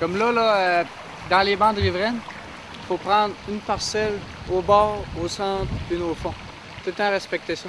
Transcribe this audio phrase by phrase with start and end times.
[0.00, 0.84] Comme là, là euh,
[1.28, 2.20] dans les bandes riveraines,
[2.72, 4.18] il faut prendre une parcelle
[4.50, 6.32] au bord, au centre, une au fond.
[6.84, 7.68] Tout le temps respecter ça.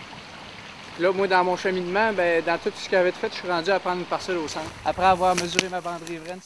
[0.99, 3.71] Là, moi, dans mon cheminement, ben, dans tout ce que j'avais fait, je suis rendu
[3.71, 4.69] à prendre une parcelle au centre.
[4.85, 6.39] Après avoir mesuré ma bande riveraine.